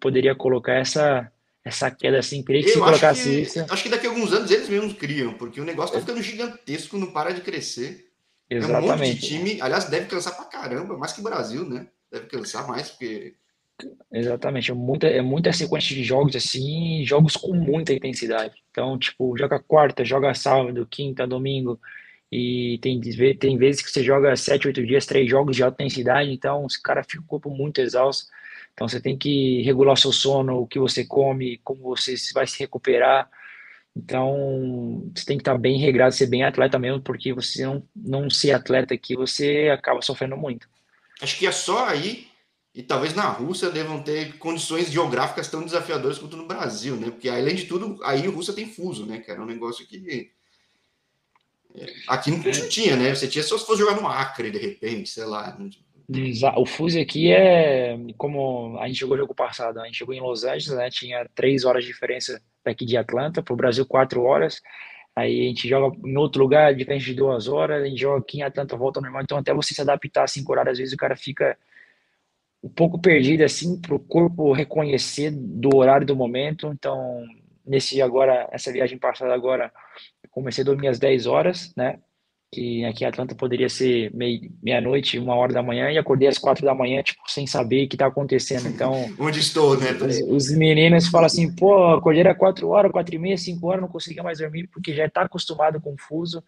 [0.00, 1.30] poderia colocar é essa
[1.62, 3.66] essa queda assim, queria que Eu se colocasse que, isso.
[3.70, 6.98] Acho que daqui a alguns anos eles mesmos criam, porque o negócio tá ficando gigantesco,
[6.98, 8.10] não para de crescer.
[8.50, 8.86] Exatamente.
[8.86, 11.86] É um monte de time, aliás, deve cansar pra caramba, mais que o Brasil, né?
[12.10, 13.34] Deve cansar mais, porque
[14.12, 18.54] Exatamente, é muita, é muita sequência de jogos assim, jogos com muita intensidade.
[18.70, 21.80] Então, tipo, joga quarta, joga sábado, quinta, domingo,
[22.36, 23.00] e tem,
[23.36, 26.76] tem vezes que você joga sete, oito dias, três jogos de alta intensidade, então os
[26.76, 28.26] cara fica o corpo muito exausto.
[28.72, 32.58] Então você tem que regular seu sono, o que você come, como você vai se
[32.58, 33.30] recuperar.
[33.94, 38.28] Então você tem que estar bem regrado, ser bem atleta mesmo, porque você não, não
[38.28, 40.68] ser atleta aqui, você acaba sofrendo muito.
[41.22, 42.26] Acho que é só aí,
[42.74, 47.12] e talvez na Rússia devam ter condições geográficas tão desafiadoras quanto no Brasil, né?
[47.12, 49.20] Porque além de tudo, aí a Rússia tem fuso, né?
[49.20, 50.32] Que era um negócio que
[52.08, 53.14] Aqui não, tinha, né?
[53.14, 55.58] Você tinha só se fosse jogar no Acre, de repente, sei lá.
[56.56, 60.44] O fuso aqui é como a gente jogou jogo passado, a gente jogou em Los
[60.44, 60.90] Angeles, né?
[60.90, 64.60] Tinha três horas de diferença daqui de Atlanta, para o Brasil quatro horas.
[65.16, 68.38] Aí a gente joga em outro lugar, diferente de duas horas, a gente joga aqui
[68.38, 69.22] em Atlanta, volta normal.
[69.22, 71.56] Então, até você se adaptar a cinco horas, às vezes o cara fica
[72.62, 76.68] um pouco perdido, assim, para o corpo reconhecer do horário do momento.
[76.68, 77.24] Então,
[77.64, 79.72] nesse agora, essa viagem passada agora,
[80.34, 81.98] comecei a dormir às 10 horas, né?
[82.52, 86.64] Que aqui em Atlanta poderia ser meia-noite, uma hora da manhã, e acordei às quatro
[86.64, 88.68] da manhã, tipo, sem saber o que está acontecendo.
[88.68, 88.92] Então.
[89.18, 89.92] Onde estou, né?
[89.92, 93.80] Os, os, meninos falam assim, pô, acordei às quatro horas, quatro e meia, cinco horas,
[93.80, 96.42] não conseguia mais dormir, porque já está acostumado com o fuso.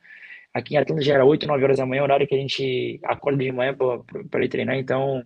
[0.52, 3.42] Aqui em Atlanta já era oito, nove horas da manhã, horário que a gente acorda
[3.42, 3.76] de manhã
[4.30, 5.22] para ir treinar, então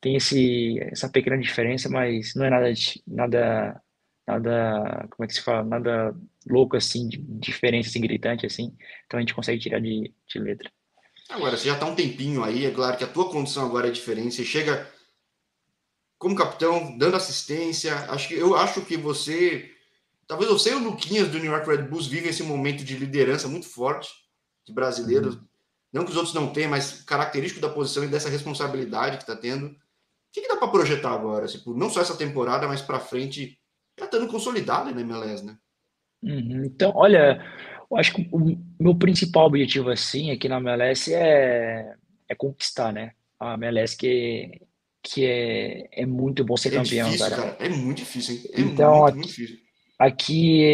[0.00, 2.72] tem esse, essa pequena diferença, mas não é nada,
[3.06, 3.82] nada
[4.26, 6.14] nada, como é que se fala, nada
[6.46, 8.76] louco assim, de diferença assim, gritante assim,
[9.06, 10.70] então a gente consegue tirar de, de letra.
[11.28, 13.90] Agora, você já está um tempinho aí, é claro que a tua condição agora é
[13.90, 14.90] diferente, você chega
[16.18, 19.70] como capitão, dando assistência, acho que, eu acho que você,
[20.26, 23.48] talvez você e o Luquinhas do New York Red Bulls vivem esse momento de liderança
[23.48, 24.10] muito forte,
[24.66, 25.44] de brasileiros, uhum.
[25.92, 29.36] não que os outros não tenham, mas característico da posição e dessa responsabilidade que está
[29.36, 29.66] tendo.
[29.66, 29.76] O
[30.32, 31.46] que, que dá para projetar agora?
[31.46, 33.58] Tipo, não só essa temporada, mas para frente,
[33.98, 35.58] já estando consolidado na MLS, né?
[36.24, 36.64] Uhum.
[36.64, 37.44] Então, olha,
[37.90, 41.94] eu acho que o meu principal objetivo assim aqui na MLS é,
[42.28, 43.12] é conquistar, né?
[43.38, 44.62] A MLS que,
[45.02, 47.42] que é, é muito bom ser é campeão, difícil, cara.
[47.42, 47.56] cara.
[47.60, 48.42] É muito difícil, hein?
[48.52, 49.56] É então, muito, aqui, muito difícil.
[49.98, 50.64] Aqui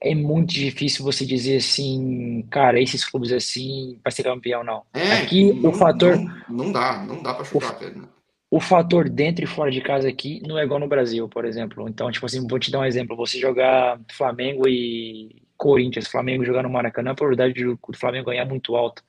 [0.00, 4.84] é, é, muito difícil você dizer assim, cara, esses clubes assim vai ser campeão, não.
[4.94, 6.16] É, aqui não, o fator.
[6.16, 8.08] Não, não dá, não dá para chutar, o, né?
[8.50, 11.88] O fator dentro e fora de casa aqui não é igual no Brasil, por exemplo.
[11.88, 13.16] Então, tipo assim, vou te dar um exemplo.
[13.16, 18.48] Você jogar Flamengo e Corinthians, Flamengo jogar no Maracanã, a probabilidade do Flamengo ganhar é
[18.48, 19.02] muito alta.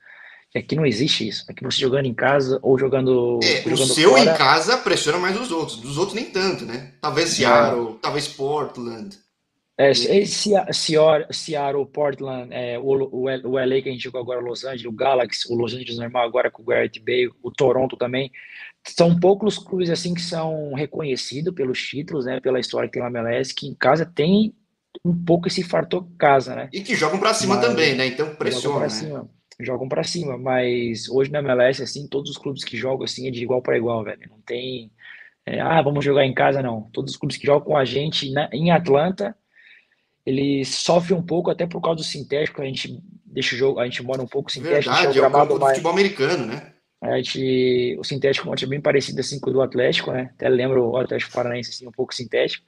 [0.54, 1.44] E aqui não existe isso.
[1.48, 3.40] Aqui você jogando em casa ou jogando.
[3.42, 4.22] É, jogando o seu fora...
[4.22, 5.78] em casa pressiona mais os outros.
[5.78, 6.92] Dos outros nem tanto, né?
[7.00, 7.34] Talvez é.
[7.36, 7.98] Seattle, é.
[8.00, 9.18] talvez Portland.
[9.78, 14.64] É, Seattle, Seattle, Portland, é, o, o, o LA que a gente jogou agora, Los
[14.64, 18.30] Angeles, o Galaxy, o Los Angeles normal agora com o Garrett Bale, o Toronto também
[18.84, 23.06] são poucos clubes assim que são reconhecidos pelos títulos, né, pela história que tem o
[23.06, 24.54] MLS, que em casa tem
[25.04, 26.68] um pouco esse fator casa, né?
[26.72, 28.06] E que jogam para cima mas, também, né?
[28.06, 28.88] Então pressiona, né?
[28.88, 29.28] Cima,
[29.60, 33.30] jogam para cima, mas hoje na MLS assim, todos os clubes que jogam assim é
[33.30, 34.28] de igual para igual, velho.
[34.28, 34.90] Não tem
[35.46, 36.82] é, ah, vamos jogar em casa não.
[36.92, 39.34] Todos os clubes que jogam com a gente na, em Atlanta,
[40.24, 43.84] eles sofrem um pouco até por causa do sintético, a gente deixa o jogo, a
[43.84, 46.71] gente mora um pouco sintético, Verdade, é o futebol americano, né?
[47.02, 50.30] A gente, o sintético é bem parecido assim com o do Atlético, né?
[50.34, 52.64] Até lembro o Atlético Paranaense assim, um pouco sintético.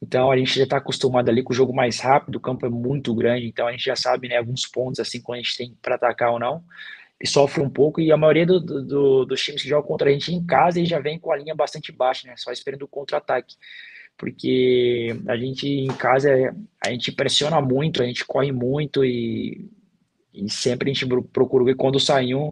[0.00, 2.70] Então a gente já está acostumado ali com o jogo mais rápido, o campo é
[2.70, 5.76] muito grande, então a gente já sabe né, alguns pontos assim quando a gente tem
[5.82, 6.64] para atacar ou não.
[7.20, 10.12] E sofre um pouco, e a maioria do, do, dos times que jogam contra a
[10.12, 12.34] gente em casa eles já vem com a linha bastante baixa, né?
[12.38, 13.54] Só esperando o contra-ataque.
[14.16, 16.30] Porque a gente em casa
[16.82, 19.68] a gente pressiona muito, a gente corre muito e,
[20.32, 22.50] e sempre a gente procura ver quando sai um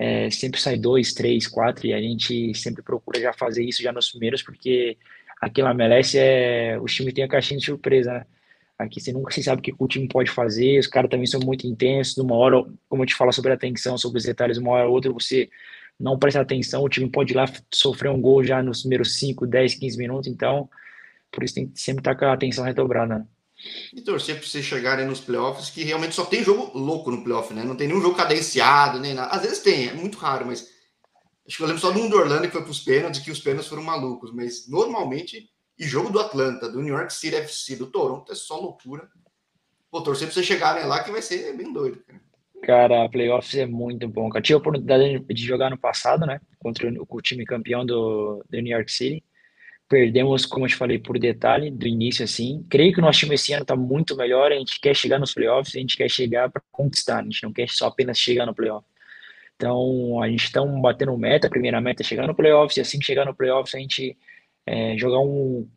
[0.00, 3.92] é, sempre sai dois, três, quatro, e a gente sempre procura já fazer isso já
[3.92, 4.96] nos primeiros, porque
[5.38, 8.26] aqui na MLS é, o time tem a caixinha de surpresa, né?
[8.78, 11.38] Aqui você nunca se sabe o que o time pode fazer, os caras também são
[11.40, 14.88] muito intensos, numa hora, como eu te falo sobre atenção, sobre os detalhes, uma hora
[14.88, 15.50] ou outra você
[15.98, 19.46] não presta atenção, o time pode ir lá sofrer um gol já nos primeiros 5,
[19.46, 20.66] 10, 15 minutos, então
[21.30, 23.18] por isso tem que sempre estar com a atenção redobrada.
[23.18, 23.26] Né?
[23.94, 27.52] E torcer para vocês chegarem nos playoffs, que realmente só tem jogo louco no playoff,
[27.52, 27.62] né?
[27.62, 29.30] Não tem nenhum jogo cadenciado, nem nada.
[29.30, 30.68] Às vezes tem, é muito raro, mas.
[31.46, 33.30] Acho que eu lembro só do um do Orlando que foi para os pênaltis, que
[33.30, 35.48] os pênaltis foram malucos, mas normalmente.
[35.78, 39.08] E jogo do Atlanta, do New York City FC, do Toronto, é só loucura.
[39.90, 42.20] Pô, torcer para vocês chegarem lá que vai ser bem doido, cara.
[42.62, 44.30] Cara, playoffs é muito bom.
[44.34, 46.40] Eu tive a oportunidade de jogar no passado, né?
[46.58, 49.24] Contra o time campeão do, do New York City.
[49.90, 52.64] Perdemos, como eu te falei, por detalhe do início, assim.
[52.70, 54.52] Creio que o nosso time esse ano está muito melhor.
[54.52, 57.18] A gente quer chegar nos playoffs, a gente quer chegar para conquistar.
[57.18, 58.86] A gente não quer só apenas chegar no playoff.
[59.56, 61.48] Então, a gente está batendo meta.
[61.48, 62.76] A primeira meta é chegar no playoffs.
[62.76, 64.16] E assim que chegar no playoffs, a gente
[64.64, 65.68] é, jogar um,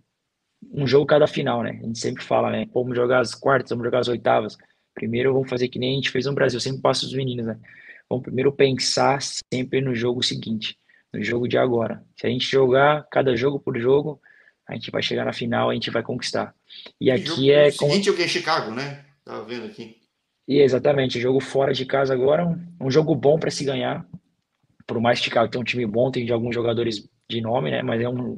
[0.71, 1.80] um jogo cada final, né?
[1.82, 2.67] A gente sempre fala, né?
[2.71, 4.56] Vamos jogar as quartas, vamos jogar as oitavas.
[4.93, 7.58] Primeiro vamos fazer que nem a gente fez no Brasil, sempre passa os meninos, né?
[8.08, 10.78] Vamos primeiro pensar sempre no jogo seguinte,
[11.13, 12.04] no jogo de agora.
[12.15, 14.19] Se a gente jogar cada jogo por jogo,
[14.67, 16.56] a gente vai chegar na final, a gente vai conquistar.
[16.99, 17.67] E aqui é.
[17.67, 19.06] O seguinte é o que é Chicago, né?
[19.23, 19.97] Tava vendo aqui.
[20.47, 24.06] E exatamente, jogo fora de casa agora, um, um jogo bom para se ganhar.
[24.86, 27.82] Por mais que Chicago tenha um time bom, tem de alguns jogadores de nome, né?
[27.82, 28.38] Mas é um,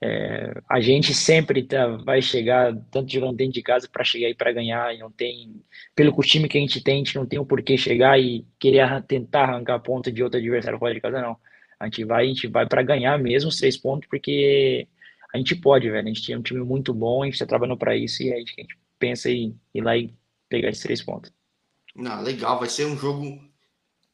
[0.00, 4.34] é, a gente sempre tá, vai chegar, tanto jogando dentro de casa, para chegar e
[4.34, 4.94] para ganhar.
[4.94, 5.62] E não tem,
[5.94, 9.02] pelo time que a gente tem, a gente não tem o porquê chegar e querer
[9.04, 11.36] tentar arrancar ponta de outro adversário fora de casa, não.
[11.78, 14.88] A gente vai, a gente vai para ganhar mesmo os três pontos, porque
[15.32, 16.04] a gente pode, velho.
[16.04, 18.36] A gente tem um time muito bom, a gente está trabalhando para isso e a
[18.36, 20.12] gente, a gente pensa em ir lá e
[20.48, 21.32] pegar esses três pontos.
[21.94, 23.40] Não, legal, vai ser um jogo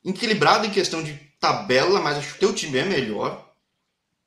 [0.05, 3.55] equilibrado em questão de tabela, mas acho que o teu time é melhor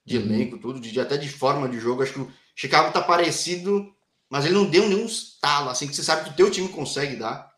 [0.05, 0.23] de uhum.
[0.23, 2.01] elenco, tudo, de, até de forma de jogo.
[2.01, 3.93] Acho que o Chicago tá parecido,
[4.29, 7.15] mas ele não deu nenhum estalo, assim, que você sabe que o teu time consegue
[7.15, 7.51] dar.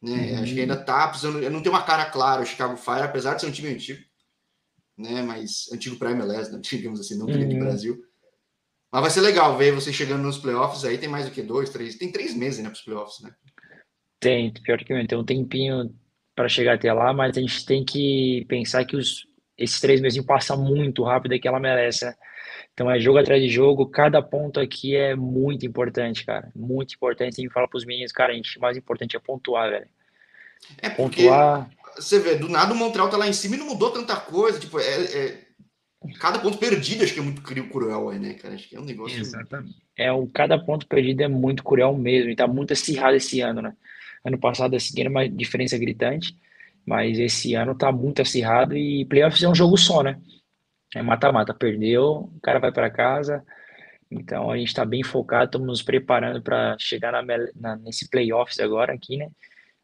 [0.00, 0.32] Né?
[0.32, 0.42] Uhum.
[0.42, 1.40] Acho que ainda tá precisando.
[1.50, 4.02] Não tem uma cara clara o Chicago Fire, apesar de ser um time antigo,
[4.96, 5.22] né?
[5.22, 6.60] Mas antigo para MLS, né?
[6.62, 7.48] digamos assim, não uhum.
[7.48, 8.02] do Brasil.
[8.92, 10.98] Mas vai ser legal ver você chegando nos playoffs aí.
[10.98, 11.96] Tem mais do que dois, três.
[11.96, 13.34] Tem três meses, né, para os playoffs, né?
[14.20, 15.92] Tem, pior que tem um tempinho
[16.34, 19.26] para chegar até lá, mas a gente tem que pensar que os,
[19.58, 22.04] esses três meses passam muito rápido e que ela merece.
[22.04, 22.14] Né?
[22.72, 26.50] Então é jogo atrás de jogo, cada ponto aqui é muito importante, cara.
[26.54, 27.36] Muito importante.
[27.36, 29.88] Tem que falar para os meninos, cara, a gente, o mais importante é pontuar, velho.
[30.78, 31.70] É porque pontuar...
[31.96, 34.58] você vê, do nada o Montreal tá lá em cima e não mudou tanta coisa.
[34.58, 35.40] Tipo, é, é...
[36.18, 38.54] cada ponto perdido acho que é muito cruel aí, né, cara?
[38.54, 39.18] Acho que é um negócio.
[39.18, 39.76] Exatamente.
[39.96, 42.30] É, o, cada ponto perdido é muito cruel mesmo.
[42.30, 43.74] E tá muito acirrado esse ano, né?
[44.24, 46.36] Ano passado assim, era uma diferença gritante.
[46.86, 50.20] Mas esse ano tá muito acirrado e playoffs é um jogo só, né?
[50.94, 53.42] É mata-mata, perdeu, o cara vai para casa.
[54.10, 57.22] Então a gente está bem focado, estamos nos preparando para chegar na,
[57.54, 59.28] na, nesse playoffs agora aqui, né?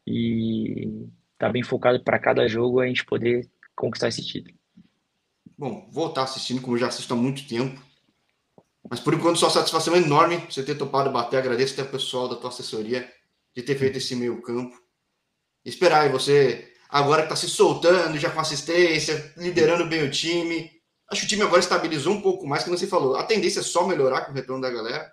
[0.05, 1.07] E
[1.41, 4.55] tá bem focado para cada jogo a gente poder conquistar esse título.
[5.57, 7.81] Bom, vou estar assistindo, como já assisto há muito tempo.
[8.87, 11.37] Mas por enquanto, sua satisfação enorme você ter topado bater.
[11.37, 13.11] Agradeço até o pessoal da tua assessoria
[13.55, 14.79] de ter feito esse meio campo.
[15.65, 20.69] Esperar aí você agora que está se soltando, já com assistência, liderando bem o time.
[21.09, 23.15] Acho que o time agora estabilizou um pouco mais, como você falou.
[23.15, 25.11] A tendência é só melhorar com o retorno da galera.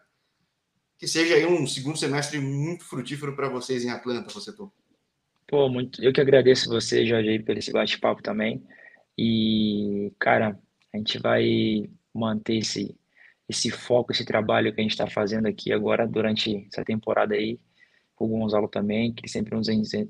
[0.99, 4.71] Que seja aí um segundo semestre muito frutífero para vocês em Atlanta, você tô.
[5.49, 6.05] Pô, muito.
[6.05, 8.63] Eu que agradeço você, Jorge, pelo esse bate-papo também.
[9.17, 10.59] E, cara,
[10.93, 12.95] a gente vai manter esse,
[13.49, 17.59] esse foco, esse trabalho que a gente está fazendo aqui agora durante essa temporada aí.
[18.21, 19.69] O Gonzalo também, que sempre nos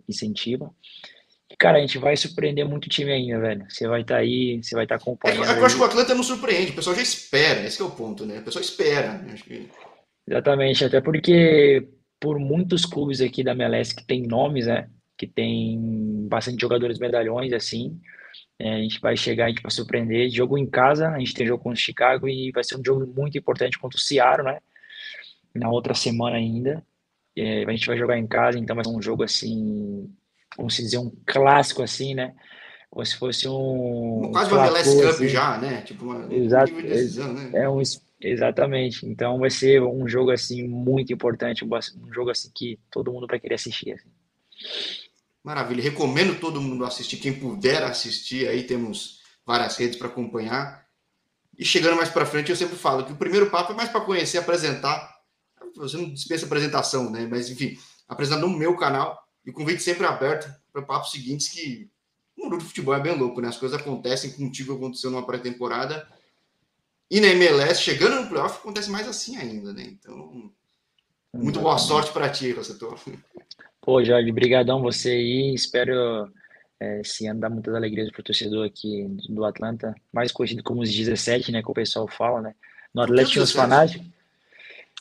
[0.09, 0.75] incentiva.
[1.59, 3.67] Cara, a gente vai surpreender muito o time ainda, velho.
[3.69, 5.45] Você vai estar tá aí, você vai estar tá acompanhando.
[5.45, 7.91] É, eu acho que o Atlanta não surpreende, o pessoal já espera, esse é o
[7.91, 8.41] ponto, né?
[8.41, 9.19] O pessoal espera.
[9.19, 9.35] Né?
[9.37, 9.69] Que...
[10.27, 11.87] Exatamente, até porque
[12.19, 14.89] por muitos clubes aqui da MLS que tem nomes, né?
[15.19, 18.01] Que tem bastante jogadores medalhões, assim.
[18.59, 20.31] É, a gente vai chegar, a gente vai surpreender.
[20.31, 23.07] Jogo em casa, a gente tem jogo contra o Chicago e vai ser um jogo
[23.07, 24.61] muito importante contra o Seattle, né?
[25.55, 26.83] Na outra semana ainda.
[27.37, 30.09] É, a gente vai jogar em casa, então vai ser um jogo assim
[30.57, 32.35] vamos dizer, um clássico assim, né?
[32.91, 34.31] Como se fosse um.
[34.33, 35.29] Quase uma MLS Cup assim.
[35.29, 35.83] já, né?
[35.83, 36.35] Tipo uma.
[36.35, 37.51] Exato, decisão, né?
[37.55, 37.83] É um,
[38.21, 39.07] exatamente.
[39.07, 43.39] Então vai ser um jogo assim muito importante, um jogo assim que todo mundo vai
[43.39, 43.93] querer assistir.
[43.93, 44.09] Assim.
[45.49, 45.83] Maravilha.
[45.83, 48.47] Recomendo todo mundo assistir, quem puder assistir.
[48.47, 50.87] Aí temos várias redes para acompanhar.
[51.57, 54.03] E chegando mais para frente, eu sempre falo que o primeiro papo é mais para
[54.03, 55.11] conhecer, apresentar.
[55.77, 57.27] Você não dispensa apresentação, né?
[57.27, 61.91] Mas enfim, apresentar no meu canal e o convite sempre aberto para papos seguintes que
[62.37, 63.49] o mundo do futebol é bem louco, né?
[63.49, 66.07] As coisas acontecem contigo, aconteceu numa pré-temporada.
[67.11, 69.85] E na MLS, chegando no playoff, acontece mais assim ainda, né?
[69.85, 70.53] Então,
[71.33, 73.01] muito boa sorte para ti, Rossetor.
[73.89, 75.55] Pô, Jorge, brigadão você aí.
[75.55, 76.31] Espero
[76.79, 80.83] é, esse ano dar muitas alegrias para o torcedor aqui do Atlanta, mais conhecido como
[80.83, 81.63] os 17, né?
[81.63, 82.55] Que o pessoal fala, né?
[82.93, 84.07] No Atlético tinha os fanáticos.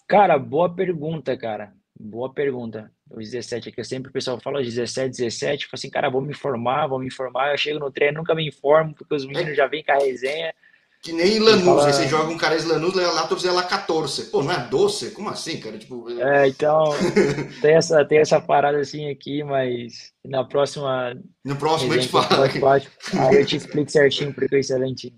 [0.07, 1.73] Cara, boa pergunta, cara.
[1.99, 2.89] Boa pergunta.
[3.11, 6.29] Os 17 aqui, eu sempre o pessoal fala 17, 17, falo assim, cara, vou me
[6.29, 7.51] informar, vou me informar.
[7.51, 9.55] Eu chego no treino, nunca me informo, porque os meninos é.
[9.55, 10.53] já vêm com a resenha.
[11.01, 11.87] Que nem Lanús, fala...
[11.87, 14.25] aí você joga um cara em Lanús, lá tu fizer lá 14.
[14.25, 15.11] Pô, não é doce?
[15.11, 15.77] Como assim, cara?
[15.77, 16.09] Tipo...
[16.09, 16.85] É, então,
[17.61, 21.15] tem essa, tem essa parada assim aqui, mas na próxima.
[21.45, 22.45] No próximo a gente fala.
[22.45, 25.15] Aí eu te explico certinho porque é excelente.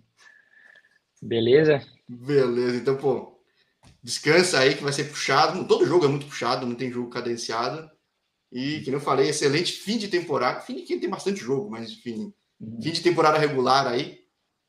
[1.22, 1.82] Beleza?
[2.08, 3.40] Beleza, então, pô,
[4.04, 5.64] descansa aí que vai ser puxado.
[5.66, 7.90] Todo jogo é muito puxado, não tem jogo cadenciado.
[8.52, 10.62] E, que eu falei, excelente fim de temporada.
[10.62, 12.82] Fim de que tem bastante jogo, mas enfim, uhum.
[12.82, 14.20] fim de temporada regular aí.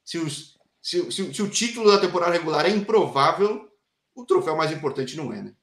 [0.04, 3.68] Se os se, se, se o título da temporada regular é improvável,
[4.14, 5.54] o troféu mais importante não é, né?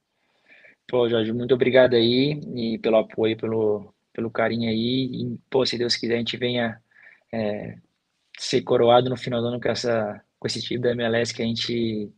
[0.88, 5.10] Pô, Jorge, muito obrigado aí e pelo apoio, pelo, pelo carinho aí.
[5.12, 6.82] E, pô, se Deus quiser, a gente venha
[7.34, 7.78] é,
[8.38, 11.46] ser coroado no final do ano com, essa, com esse time da MLS que a
[11.46, 12.10] gente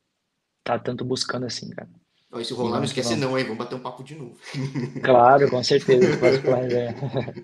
[0.64, 1.90] tá tanto buscando assim, cara.
[2.32, 3.44] Ó, se rolar, não esquece não, hein?
[3.44, 4.38] Vamos bater um papo de novo.
[5.04, 6.16] Claro, com certeza.
[6.18, 6.96] Pode falar, é.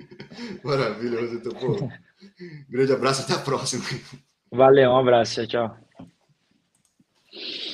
[0.64, 1.36] Maravilhoso.
[1.38, 1.90] Então, pô,
[2.70, 3.84] grande abraço, até a próxima.
[4.52, 5.78] Valeu, um abraço, tchau.